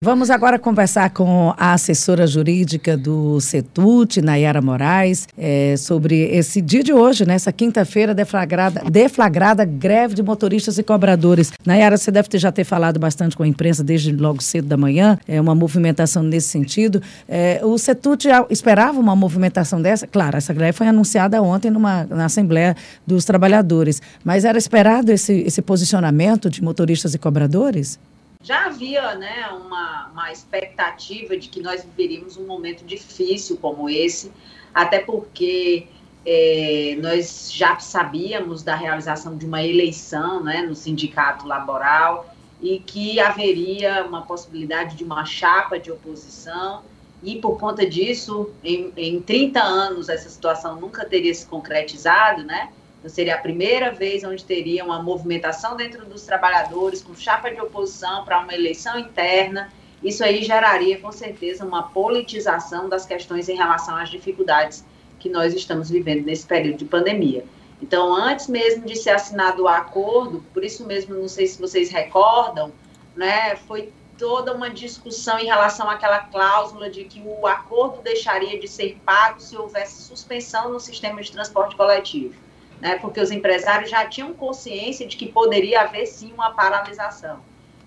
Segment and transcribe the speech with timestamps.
[0.00, 6.84] Vamos agora conversar com a assessora jurídica do CETUT, Nayara Moraes, é, sobre esse dia
[6.84, 11.50] de hoje, nessa né, quinta-feira, deflagrada, deflagrada greve de motoristas e cobradores.
[11.66, 14.76] Nayara, você deve ter, já ter falado bastante com a imprensa desde logo cedo da
[14.76, 17.02] manhã, é uma movimentação nesse sentido.
[17.28, 20.06] É, o CETUT esperava uma movimentação dessa?
[20.06, 25.40] Claro, essa greve foi anunciada ontem numa, na Assembleia dos Trabalhadores, mas era esperado esse,
[25.40, 27.98] esse posicionamento de motoristas e cobradores?
[28.40, 34.32] Já havia né, uma, uma expectativa de que nós viveríamos um momento difícil como esse,
[34.72, 35.88] até porque
[36.24, 43.18] é, nós já sabíamos da realização de uma eleição né, no sindicato laboral e que
[43.18, 46.82] haveria uma possibilidade de uma chapa de oposição
[47.22, 52.70] e por conta disso, em, em 30 anos, essa situação nunca teria se concretizado, né?
[52.98, 57.60] Então, seria a primeira vez onde teria uma movimentação dentro dos trabalhadores, com chapa de
[57.60, 59.72] oposição para uma eleição interna.
[60.02, 64.84] Isso aí geraria, com certeza, uma politização das questões em relação às dificuldades
[65.20, 67.44] que nós estamos vivendo nesse período de pandemia.
[67.80, 71.90] Então, antes mesmo de ser assinado o acordo, por isso mesmo, não sei se vocês
[71.90, 72.72] recordam,
[73.14, 78.66] né, foi toda uma discussão em relação àquela cláusula de que o acordo deixaria de
[78.66, 82.47] ser pago se houvesse suspensão no sistema de transporte coletivo
[82.80, 87.40] né, porque os empresários já tinham consciência de que poderia haver sim uma paralisação.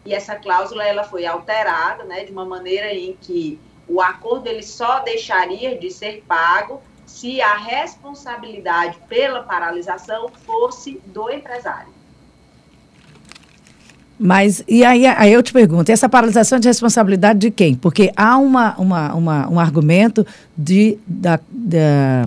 [0.05, 4.63] E essa cláusula ela foi alterada, né, de uma maneira em que o acordo ele
[4.63, 11.93] só deixaria de ser pago se a responsabilidade pela paralisação fosse do empresário.
[14.23, 17.73] Mas, e aí, aí eu te pergunto, essa paralisação de responsabilidade de quem?
[17.73, 22.25] Porque há uma, uma, uma um argumento de, da, da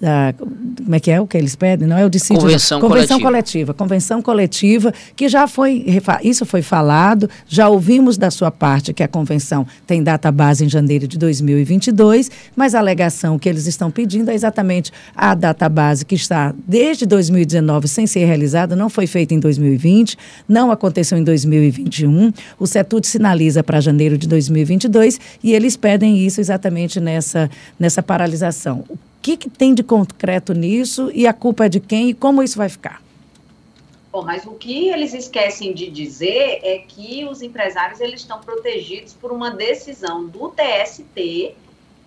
[0.00, 1.88] da, como é que é o que eles pedem?
[1.88, 2.42] Não é o dissídio.
[2.42, 3.72] Convenção, convenção coletiva.
[3.72, 3.74] coletiva.
[3.74, 5.84] Convenção coletiva, que já foi,
[6.22, 10.68] isso foi falado, já ouvimos da sua parte que a convenção tem data base em
[10.68, 16.04] janeiro de 2022, mas a alegação que eles estão pedindo é exatamente a data base
[16.04, 20.16] que está desde 2019 sem ser realizada, não foi feita em 2020,
[20.48, 22.32] não aconteceu em 2021.
[22.58, 28.84] O CETUT sinaliza para janeiro de 2022 e eles pedem isso exatamente nessa, nessa paralisação
[29.26, 32.56] que, que tem de concreto nisso e a culpa é de quem e como isso
[32.56, 33.02] vai ficar?
[34.12, 39.14] Bom, mas o que eles esquecem de dizer é que os empresários eles estão protegidos
[39.14, 41.56] por uma decisão do TST,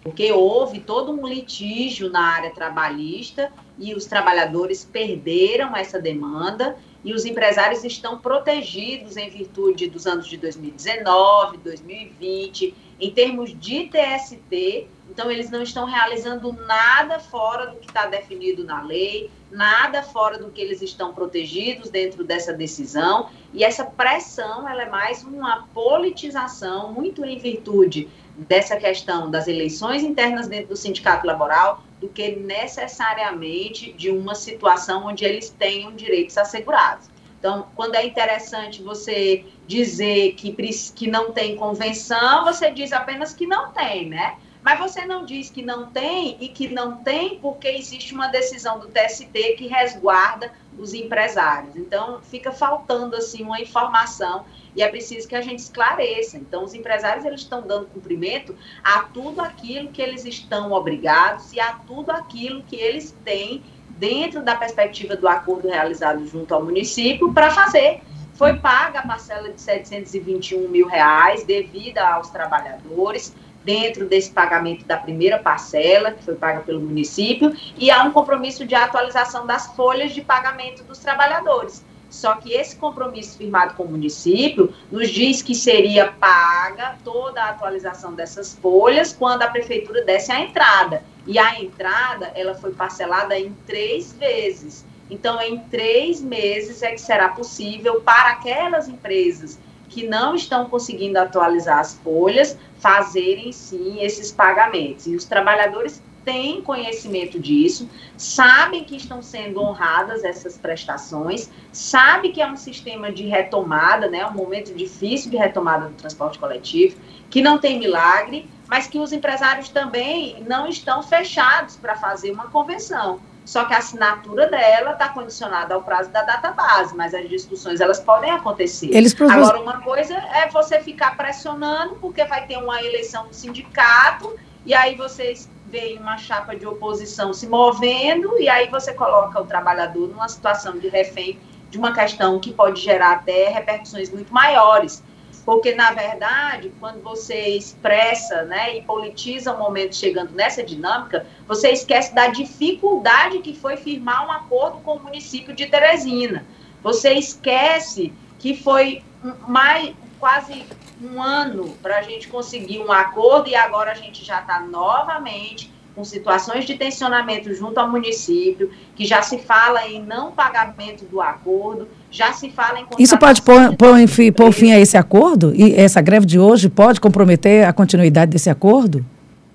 [0.01, 7.13] porque houve todo um litígio na área trabalhista e os trabalhadores perderam essa demanda e
[7.13, 14.87] os empresários estão protegidos em virtude dos anos de 2019, 2020, em termos de TST,
[15.09, 20.37] então, eles não estão realizando nada fora do que está definido na lei, nada fora
[20.37, 23.29] do que eles estão protegidos dentro dessa decisão.
[23.51, 28.07] E essa pressão, ela é mais uma politização, muito em virtude
[28.37, 35.07] dessa questão das eleições internas dentro do sindicato laboral, do que necessariamente de uma situação
[35.07, 37.09] onde eles tenham direitos assegurados.
[37.39, 40.51] Então, quando é interessante você dizer que,
[40.95, 44.35] que não tem convenção, você diz apenas que não tem, né?
[44.63, 48.79] Mas você não diz que não tem e que não tem porque existe uma decisão
[48.79, 51.75] do TST que resguarda os empresários.
[51.75, 54.43] Então, fica faltando assim uma informação
[54.75, 56.35] e é preciso que a gente esclareça.
[56.35, 61.59] Então, os empresários eles estão dando cumprimento a tudo aquilo que eles estão obrigados e
[61.59, 63.63] a tudo aquilo que eles têm
[63.99, 68.01] dentro da perspectiva do acordo realizado junto ao município para fazer.
[68.39, 73.35] Foi paga a parcela de 721 mil reais devida aos trabalhadores
[73.65, 78.65] dentro desse pagamento da primeira parcela, que foi paga pelo município, e há um compromisso
[78.65, 81.83] de atualização das folhas de pagamento dos trabalhadores.
[82.09, 87.49] Só que esse compromisso firmado com o município nos diz que seria paga toda a
[87.49, 91.03] atualização dessas folhas quando a prefeitura desse a entrada.
[91.27, 94.87] E a entrada, ela foi parcelada em três vezes.
[95.09, 99.59] Então, em três meses é que será possível para aquelas empresas
[99.89, 105.07] que não estão conseguindo atualizar as folhas fazerem sim esses pagamentos.
[105.07, 112.41] E os trabalhadores têm conhecimento disso, sabem que estão sendo honradas essas prestações, sabem que
[112.41, 116.97] é um sistema de retomada, né, um momento difícil de retomada do transporte coletivo,
[117.31, 122.47] que não tem milagre, mas que os empresários também não estão fechados para fazer uma
[122.49, 127.27] convenção só que a assinatura dela está condicionada ao prazo da data base, mas as
[127.27, 128.95] discussões elas podem acontecer.
[128.95, 134.37] Eles Agora, uma coisa é você ficar pressionando, porque vai ter uma eleição do sindicato,
[134.63, 139.45] e aí vocês veem uma chapa de oposição se movendo, e aí você coloca o
[139.45, 141.39] trabalhador numa situação de refém
[141.71, 145.03] de uma questão que pode gerar até repercussões muito maiores.
[145.49, 151.25] Porque na verdade, quando você expressa, né, e politiza o um momento chegando nessa dinâmica,
[151.47, 156.45] você esquece da dificuldade que foi firmar um acordo com o município de Teresina.
[156.83, 159.01] Você esquece que foi
[159.47, 160.67] mais quase
[161.01, 165.73] um ano para a gente conseguir um acordo e agora a gente já está novamente
[165.95, 171.19] com situações de tensionamento junto ao município, que já se fala em não pagamento do
[171.19, 172.85] acordo, já se fala em...
[172.97, 173.97] Isso pode pôr, pôr,
[174.35, 175.53] pôr fim a esse acordo?
[175.55, 179.05] E essa greve de hoje pode comprometer a continuidade desse acordo?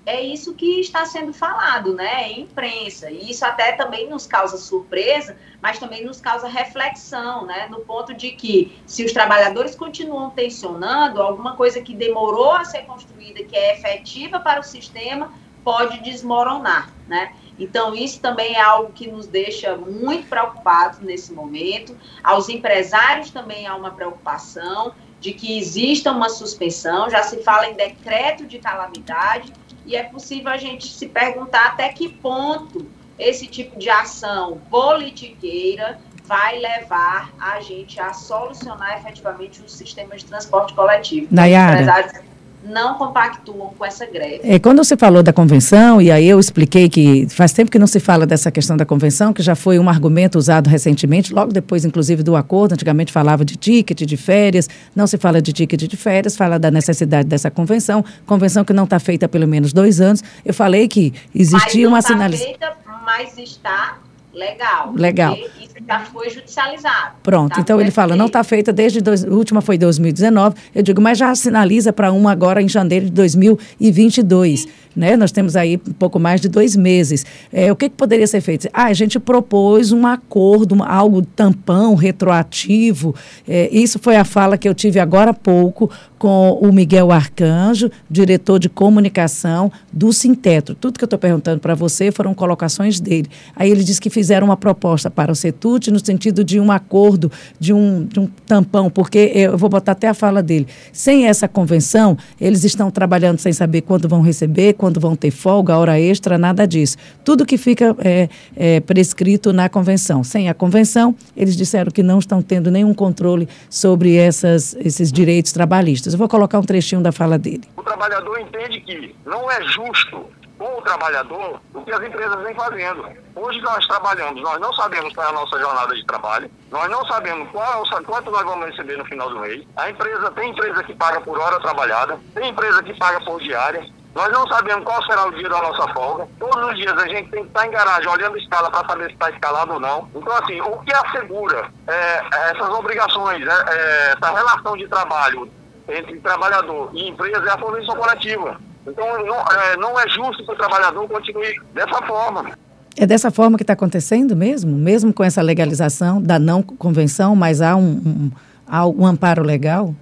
[0.05, 3.09] é isso que está sendo falado, né, em imprensa.
[3.09, 8.13] E isso até também nos causa surpresa, mas também nos causa reflexão, né, no ponto
[8.13, 13.55] de que se os trabalhadores continuam tensionando, alguma coisa que demorou a ser construída, que
[13.55, 17.33] é efetiva para o sistema, pode desmoronar, né?
[17.57, 21.95] Então, isso também é algo que nos deixa muito preocupados nesse momento.
[22.23, 27.73] Aos empresários também há uma preocupação de que exista uma suspensão, já se fala em
[27.73, 29.51] decreto de calamidade,
[29.85, 32.85] e é possível a gente se perguntar até que ponto
[33.17, 40.25] esse tipo de ação politiqueira vai levar a gente a solucionar efetivamente o sistema de
[40.25, 41.27] transporte coletivo.
[41.31, 42.25] Nayara
[42.67, 44.41] não compactuam com essa greve.
[44.43, 47.87] É, quando você falou da convenção, e aí eu expliquei que faz tempo que não
[47.87, 51.85] se fala dessa questão da convenção, que já foi um argumento usado recentemente, logo depois,
[51.85, 52.73] inclusive, do acordo.
[52.73, 56.71] Antigamente falava de ticket de férias, não se fala de ticket de férias, fala da
[56.71, 60.23] necessidade dessa convenção, convenção que não está feita há pelo menos dois anos.
[60.43, 62.53] Eu falei que existia uma sinalização.
[62.59, 63.99] Tá feita, mas está
[64.35, 64.93] legal.
[64.93, 65.37] Legal.
[65.59, 67.15] Isso já foi judicializado.
[67.23, 70.83] Pronto, tá então ele fala, não está feita desde, dois, a última foi 2019, eu
[70.83, 74.61] digo, mas já sinaliza para uma agora em janeiro de 2022.
[74.61, 75.17] Sim né?
[75.17, 77.25] Nós temos aí um pouco mais de dois meses.
[77.51, 78.69] É, o que, que poderia ser feito?
[78.73, 83.13] Ah, a gente propôs um acordo, algo tampão, retroativo.
[83.47, 87.91] É, isso foi a fala que eu tive agora há pouco com o Miguel Arcanjo,
[88.09, 90.73] diretor de comunicação do Sintetro.
[90.73, 93.29] Tudo que eu estou perguntando para você foram colocações dele.
[93.55, 97.31] Aí ele disse que fizeram uma proposta para o CETUT no sentido de um acordo,
[97.59, 100.67] de um, de um tampão, porque eu vou botar até a fala dele.
[100.91, 105.75] Sem essa convenção, eles estão trabalhando sem saber quando vão receber, quando vão ter folga,
[105.75, 106.95] hora extra, nada disso.
[107.23, 110.23] Tudo que fica é, é, prescrito na convenção.
[110.23, 115.51] Sem a convenção, eles disseram que não estão tendo nenhum controle sobre essas, esses direitos
[115.51, 116.13] trabalhistas.
[116.13, 117.63] Eu vou colocar um trechinho da fala dele.
[117.75, 120.23] O trabalhador entende que não é justo
[120.59, 123.07] com o trabalhador o que as empresas vêm fazendo.
[123.35, 127.03] Hoje nós trabalhamos, nós não sabemos qual é a nossa jornada de trabalho, nós não
[127.05, 129.65] sabemos qual, quanto nós vamos receber no final do mês.
[129.75, 133.83] A empresa tem empresa que paga por hora trabalhada, tem empresa que paga por diária,
[134.15, 136.25] nós não sabemos qual será o dia da nossa folga.
[136.39, 139.07] Todos os dias a gente tem que estar em garagem olhando a escala para saber
[139.07, 140.07] se está escalado ou não.
[140.15, 142.21] Então, assim, o que assegura é,
[142.51, 145.51] essas obrigações, é, é, essa relação de trabalho
[145.89, 148.57] entre trabalhador e empresa é a convenção coletiva.
[148.87, 152.57] Então, não é, não é justo que o trabalhador continue dessa forma.
[152.95, 154.77] É dessa forma que está acontecendo mesmo?
[154.77, 158.31] Mesmo com essa legalização da não convenção, mas há um, um,
[158.65, 159.93] há um amparo legal?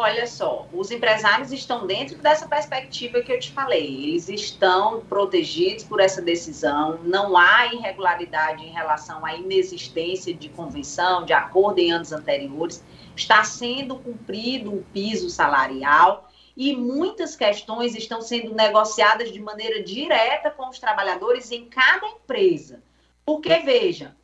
[0.00, 4.04] Olha só, os empresários estão dentro dessa perspectiva que eu te falei.
[4.04, 7.00] Eles estão protegidos por essa decisão.
[7.02, 12.84] Não há irregularidade em relação à inexistência de convenção, de acordo em anos anteriores.
[13.16, 20.48] Está sendo cumprido o piso salarial e muitas questões estão sendo negociadas de maneira direta
[20.48, 22.80] com os trabalhadores em cada empresa.
[23.26, 24.14] Porque, veja,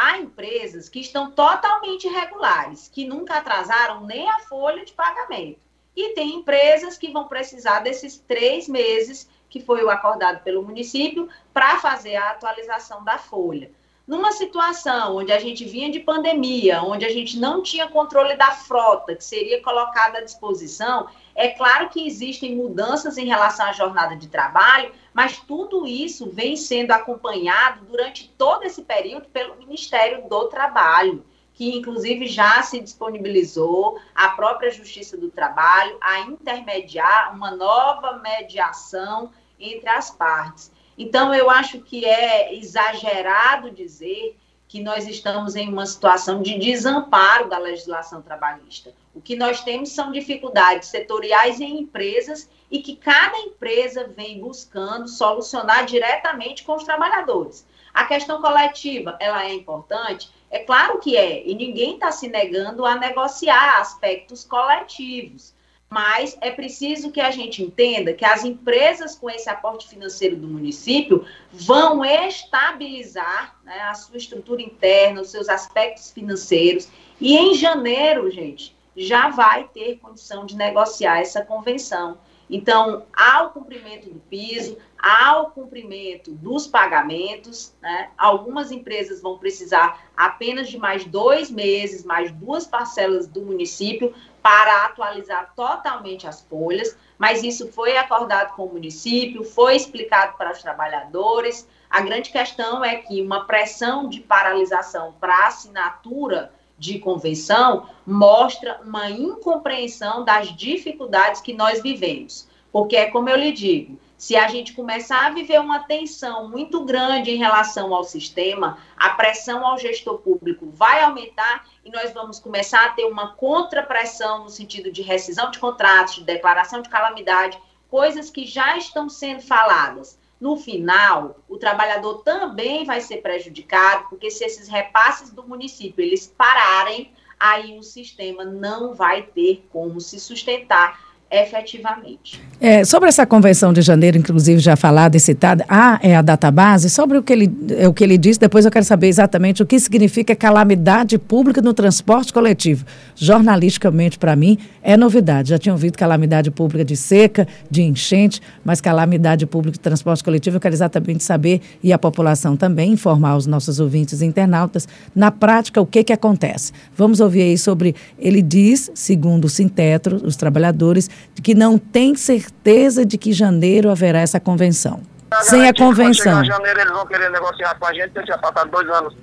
[0.00, 5.60] há empresas que estão totalmente irregulares, que nunca atrasaram nem a folha de pagamento.
[5.94, 11.28] E tem empresas que vão precisar desses três meses que foi o acordado pelo município
[11.52, 13.70] para fazer a atualização da folha.
[14.10, 18.50] Numa situação onde a gente vinha de pandemia, onde a gente não tinha controle da
[18.50, 24.16] frota que seria colocada à disposição, é claro que existem mudanças em relação à jornada
[24.16, 30.48] de trabalho, mas tudo isso vem sendo acompanhado durante todo esse período pelo Ministério do
[30.48, 31.24] Trabalho,
[31.54, 39.30] que inclusive já se disponibilizou a própria Justiça do Trabalho a intermediar uma nova mediação
[39.56, 40.72] entre as partes.
[41.02, 44.36] Então, eu acho que é exagerado dizer
[44.68, 48.92] que nós estamos em uma situação de desamparo da legislação trabalhista.
[49.14, 55.08] O que nós temos são dificuldades setoriais em empresas e que cada empresa vem buscando
[55.08, 57.66] solucionar diretamente com os trabalhadores.
[57.94, 60.30] A questão coletiva, ela é importante?
[60.50, 65.54] É claro que é, e ninguém está se negando a negociar aspectos coletivos.
[65.90, 70.46] Mas é preciso que a gente entenda que as empresas com esse aporte financeiro do
[70.46, 76.88] município vão estabilizar né, a sua estrutura interna, os seus aspectos financeiros.
[77.20, 82.18] E em janeiro, gente, já vai ter condição de negociar essa convenção.
[82.50, 90.68] Então, ao cumprimento do piso, ao cumprimento dos pagamentos, né, algumas empresas vão precisar apenas
[90.68, 97.44] de mais dois meses, mais duas parcelas do município para atualizar totalmente as folhas, mas
[97.44, 101.68] isso foi acordado com o município, foi explicado para os trabalhadores.
[101.88, 109.10] A grande questão é que uma pressão de paralisação para assinatura de convenção mostra uma
[109.10, 112.48] incompreensão das dificuldades que nós vivemos.
[112.72, 116.84] Porque é como eu lhe digo, se a gente começar a viver uma tensão muito
[116.84, 122.38] grande em relação ao sistema, a pressão ao gestor público vai aumentar e nós vamos
[122.38, 127.58] começar a ter uma contrapressão no sentido de rescisão de contratos, de declaração de calamidade,
[127.90, 130.18] coisas que já estão sendo faladas.
[130.40, 136.26] No final, o trabalhador também vai ser prejudicado, porque se esses repasses do município eles
[136.26, 142.40] pararem, aí o sistema não vai ter como se sustentar efetivamente.
[142.60, 146.90] É, sobre essa convenção de janeiro, inclusive já falada e citada, ah, é a database,
[146.90, 149.66] sobre o que, ele, é, o que ele disse, depois eu quero saber exatamente o
[149.66, 152.84] que significa calamidade pública no transporte coletivo.
[153.14, 155.50] Jornalisticamente, para mim, é novidade.
[155.50, 160.56] Já tinha ouvido calamidade pública de seca, de enchente, mas calamidade pública de transporte coletivo,
[160.56, 165.30] eu quero exatamente saber, e a população também, informar os nossos ouvintes e internautas, na
[165.30, 166.72] prática, o que, que acontece.
[166.96, 172.14] Vamos ouvir aí sobre, ele diz, segundo o Sintetro, os trabalhadores, de que não tem
[172.14, 175.02] certeza de que janeiro haverá essa convenção.
[175.30, 176.42] A Sem a convenção.
[176.42, 179.14] Em janeiro eles vão querer negociar com a gente, porque já passado dois anos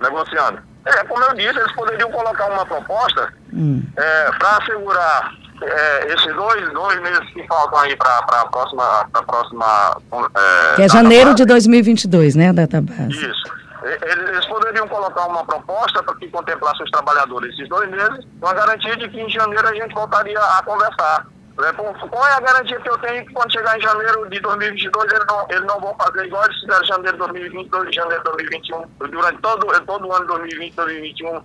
[0.00, 0.58] negociando.
[0.86, 3.82] É, como eu disse, eles poderiam colocar uma proposta hum.
[3.96, 9.08] é, para assegurar é, esses dois, dois meses que faltam aí para a próxima.
[9.12, 9.96] Pra próxima
[10.36, 13.10] é, que é janeiro de 2022, né, a database?
[13.10, 13.60] Isso.
[13.82, 18.52] Eles poderiam colocar uma proposta para que contemplasse os trabalhadores esses dois meses, com a
[18.52, 21.26] garantia de que em janeiro a gente voltaria a conversar.
[21.60, 21.72] Né?
[21.72, 25.26] Qual é a garantia que eu tenho que quando chegar em janeiro de 2022 eles
[25.26, 28.84] não, eles não vão fazer igual eles fizeram em janeiro de 2020, janeiro de 2021,
[29.10, 31.36] durante todo, todo o ano de 2020, 2021?
[31.36, 31.44] O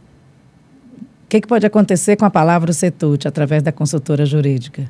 [1.27, 4.89] que, que pode acontecer com a palavra CETUT através da consultora jurídica?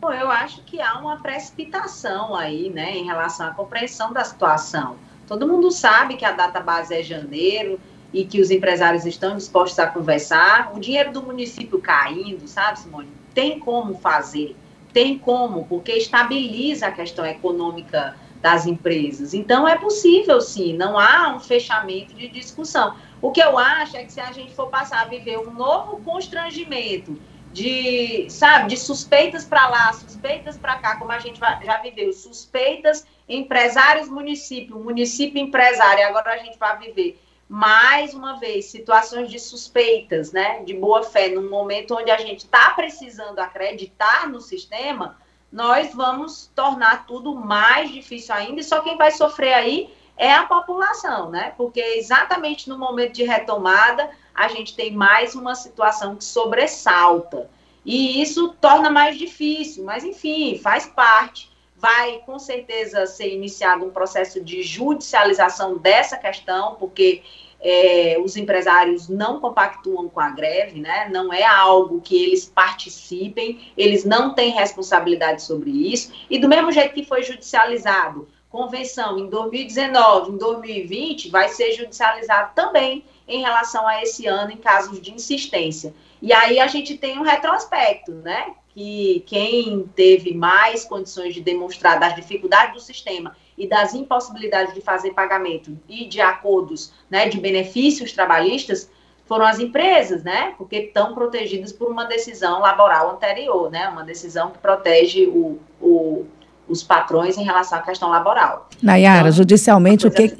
[0.00, 4.96] Bom, eu acho que há uma precipitação aí, né, em relação à compreensão da situação.
[5.26, 7.78] Todo mundo sabe que a data base é janeiro
[8.12, 10.72] e que os empresários estão dispostos a conversar.
[10.74, 13.17] O dinheiro do município caindo, sabe, Simone?
[13.38, 14.56] Tem como fazer,
[14.92, 19.32] tem como, porque estabiliza a questão econômica das empresas.
[19.32, 22.96] Então, é possível, sim, não há um fechamento de discussão.
[23.22, 26.00] O que eu acho é que se a gente for passar a viver um novo
[26.02, 27.16] constrangimento
[27.52, 33.06] de, sabe, de suspeitas para lá, suspeitas para cá, como a gente já viveu, suspeitas
[33.28, 40.32] empresários município, município empresário, agora a gente vai viver mais uma vez, situações de suspeitas,
[40.32, 45.16] né, de boa fé, num momento onde a gente está precisando acreditar no sistema,
[45.50, 50.44] nós vamos tornar tudo mais difícil ainda, e só quem vai sofrer aí é a
[50.44, 51.54] população, né?
[51.56, 57.48] Porque exatamente no momento de retomada, a gente tem mais uma situação que sobressalta.
[57.84, 61.50] E isso torna mais difícil, mas enfim, faz parte.
[61.78, 67.22] Vai com certeza ser iniciado um processo de judicialização dessa questão, porque
[67.60, 71.08] é, os empresários não compactuam com a greve, né?
[71.10, 76.70] não é algo que eles participem, eles não têm responsabilidade sobre isso, e do mesmo
[76.72, 83.86] jeito que foi judicializado convenção em 2019, em 2020, vai ser judicializado também em relação
[83.86, 85.94] a esse ano em casos de insistência.
[86.20, 88.54] E aí a gente tem um retrospecto, né?
[88.78, 94.80] Que quem teve mais condições de demonstrar das dificuldades do sistema e das impossibilidades de
[94.80, 98.88] fazer pagamento e de acordos né, de benefícios trabalhistas
[99.26, 100.54] foram as empresas, né?
[100.56, 103.88] Porque estão protegidas por uma decisão laboral anterior, né?
[103.88, 106.24] Uma decisão que protege o, o,
[106.68, 108.68] os patrões em relação à questão laboral.
[108.80, 110.38] Nayara, então, judicialmente, o que,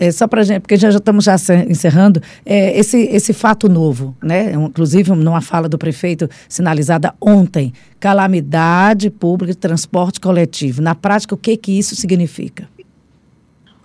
[0.00, 1.36] é, só para gente, porque já, já estamos já
[1.68, 4.52] encerrando, é, esse, esse fato novo, né?
[4.52, 10.80] Inclusive, numa fala do prefeito sinalizada ontem, calamidade pública de transporte coletivo.
[10.80, 12.68] Na prática, o que, que isso significa?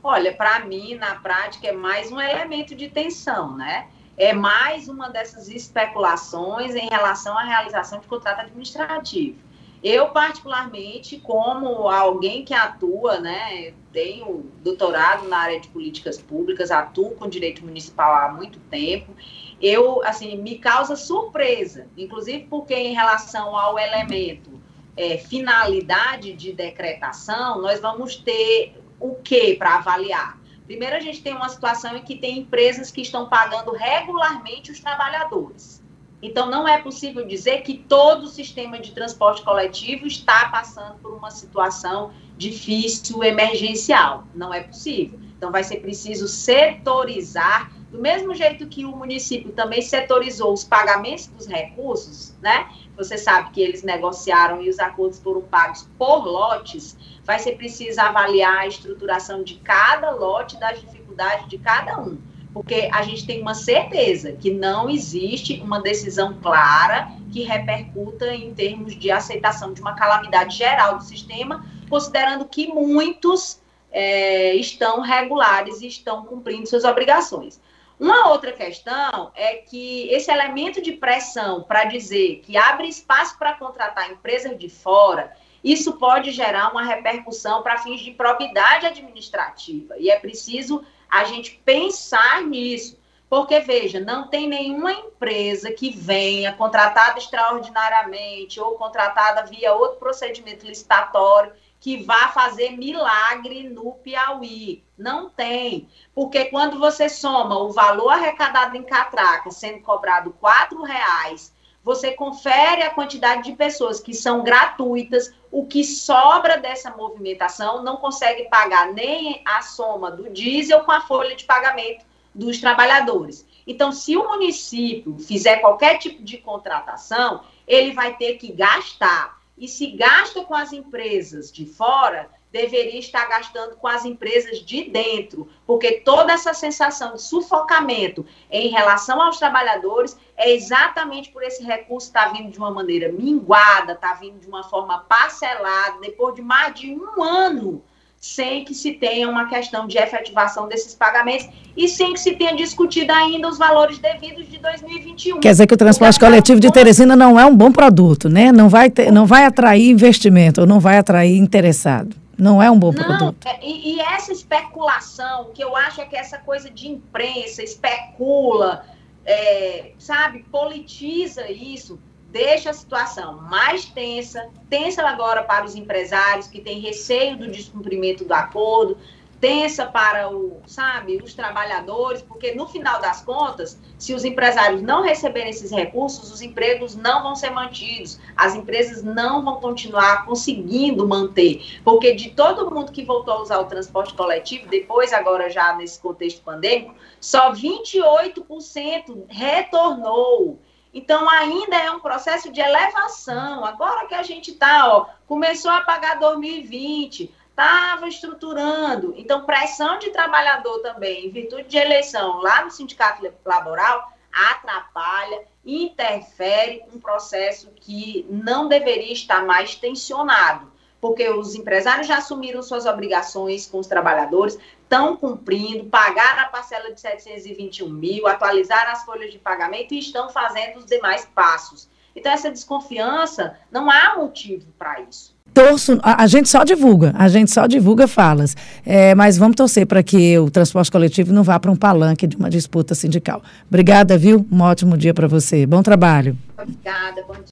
[0.02, 3.86] Olha, para mim, na prática, é mais um elemento de tensão, né?
[4.18, 9.38] É mais uma dessas especulações em relação à realização de contrato administrativo.
[9.84, 17.12] Eu, particularmente, como alguém que atua, né, tenho doutorado na área de políticas públicas, atuo
[17.16, 19.14] com direito municipal há muito tempo,
[19.62, 24.62] eu, assim, me causa surpresa, inclusive porque em relação ao elemento
[24.96, 30.40] é, finalidade de decretação, nós vamos ter o que para avaliar?
[30.66, 34.80] Primeiro, a gente tem uma situação em que tem empresas que estão pagando regularmente os
[34.80, 35.83] trabalhadores.
[36.24, 41.14] Então, não é possível dizer que todo o sistema de transporte coletivo está passando por
[41.14, 44.24] uma situação difícil, emergencial.
[44.34, 45.20] Não é possível.
[45.38, 51.28] Então, vai ser preciso setorizar, do mesmo jeito que o município também setorizou os pagamentos
[51.28, 52.70] dos recursos, né?
[52.96, 56.98] Você sabe que eles negociaram e os acordos foram pagos por lotes.
[57.26, 62.18] Vai ser preciso avaliar a estruturação de cada lote, das dificuldades de cada um
[62.54, 68.54] porque a gente tem uma certeza que não existe uma decisão clara que repercuta em
[68.54, 73.60] termos de aceitação de uma calamidade geral do sistema, considerando que muitos
[73.92, 77.60] é, estão regulares e estão cumprindo suas obrigações.
[78.00, 83.54] Uma outra questão é que esse elemento de pressão para dizer que abre espaço para
[83.54, 85.32] contratar empresas de fora,
[85.64, 89.96] isso pode gerar uma repercussão para fins de probidade administrativa.
[89.98, 90.84] E é preciso
[91.14, 93.02] a gente pensar nisso.
[93.30, 100.66] Porque, veja, não tem nenhuma empresa que venha contratada extraordinariamente ou contratada via outro procedimento
[100.66, 104.84] licitatório que vá fazer milagre no Piauí.
[104.98, 105.90] Não tem.
[106.14, 111.54] Porque quando você soma o valor arrecadado em catraca sendo cobrado R$ reais
[111.84, 117.98] você confere a quantidade de pessoas que são gratuitas, o que sobra dessa movimentação não
[117.98, 123.46] consegue pagar nem a soma do diesel com a folha de pagamento dos trabalhadores.
[123.68, 129.42] Então, se o município fizer qualquer tipo de contratação, ele vai ter que gastar.
[129.58, 134.84] E se gasta com as empresas de fora, deveria estar gastando com as empresas de
[134.84, 141.64] dentro, porque toda essa sensação de sufocamento em relação aos trabalhadores é exatamente por esse
[141.64, 146.36] recurso estar tá vindo de uma maneira minguada, está vindo de uma forma parcelada, depois
[146.36, 147.84] de mais de um ano
[148.24, 152.56] sem que se tenha uma questão de efetivação desses pagamentos e sem que se tenha
[152.56, 155.42] discutido ainda os valores devidos de 2021.
[155.42, 158.50] Quer dizer que o transporte coletivo de Teresina não é um bom produto, né?
[158.50, 162.23] Não vai, ter, não vai atrair investimento, ou não vai atrair interessado.
[162.44, 163.48] Não é um bom não, produto.
[163.48, 168.86] É, e, e, essa especulação, que eu acho é que essa coisa de imprensa especula,
[169.26, 171.98] é, sabe, politiza isso,
[172.30, 178.26] deixa a situação mais tensa, tensa agora para os empresários que têm receio do descumprimento
[178.26, 178.98] do acordo,
[179.44, 185.02] tensa para o, sabe, os trabalhadores, porque no final das contas, se os empresários não
[185.02, 191.06] receberem esses recursos, os empregos não vão ser mantidos, as empresas não vão continuar conseguindo
[191.06, 195.76] manter, porque de todo mundo que voltou a usar o transporte coletivo, depois agora já
[195.76, 200.58] nesse contexto pandêmico, só 28% retornou.
[200.94, 203.66] Então, ainda é um processo de elevação.
[203.66, 209.14] Agora que a gente está, começou a pagar 2020, estava estruturando.
[209.16, 216.84] Então, pressão de trabalhador também, em virtude de eleição lá no sindicato laboral, atrapalha, interfere
[216.92, 223.68] um processo que não deveria estar mais tensionado, porque os empresários já assumiram suas obrigações
[223.68, 229.38] com os trabalhadores, estão cumprindo, pagaram a parcela de 721 mil, atualizaram as folhas de
[229.38, 231.88] pagamento e estão fazendo os demais passos.
[232.16, 237.28] Então, essa desconfiança, não há motivo para isso torço, a, a, gente só divulga, a
[237.28, 241.60] gente só divulga falas, é, mas vamos torcer para que o transporte coletivo não vá
[241.60, 243.42] para um palanque de uma disputa sindical.
[243.68, 244.46] Obrigada, viu?
[244.52, 245.66] Um ótimo dia para você.
[245.66, 246.38] Bom trabalho.
[246.58, 247.42] Obrigada, bom dia.